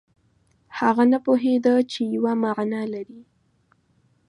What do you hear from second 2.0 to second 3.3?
یوه معنا لري.